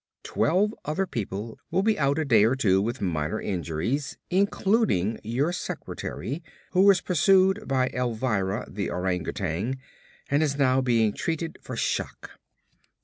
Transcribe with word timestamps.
Twelve 0.23 0.73
other 0.83 1.05
people 1.05 1.59
will 1.69 1.83
be 1.83 1.99
out 1.99 2.17
a 2.17 2.25
day 2.25 2.43
or 2.43 2.55
two 2.55 2.81
with 2.81 3.01
minor 3.01 3.39
injuries, 3.39 4.17
including 4.31 5.19
your 5.23 5.53
secretary 5.53 6.41
who 6.71 6.81
was 6.85 7.01
pursued 7.01 7.67
by 7.67 7.87
Elvira, 7.89 8.65
the 8.67 8.89
orangutan, 8.89 9.77
and 10.27 10.41
is 10.41 10.57
now 10.57 10.81
being 10.81 11.13
treated 11.13 11.59
for 11.61 11.75
shock." 11.75 12.31